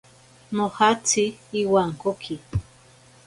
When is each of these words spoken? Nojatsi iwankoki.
Nojatsi 0.55 1.23
iwankoki. 1.61 2.35